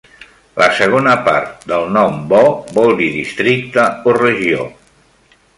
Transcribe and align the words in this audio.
La 0.61 0.67
segona 0.77 1.13
part 1.27 1.67
del 1.73 1.85
nom, 1.99 2.17
"-bo", 2.33 2.41
vol 2.81 2.97
dir 3.03 3.13
districte 3.19 3.87
o 4.13 4.19
regió. 4.21 4.69